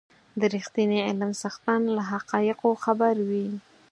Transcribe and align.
د 0.39 0.41
رښتيني 0.53 0.99
علم 1.07 1.31
څښتن 1.41 1.81
له 1.95 2.01
حقایقو 2.11 2.69
خبر 2.83 3.15
وي. 3.29 3.47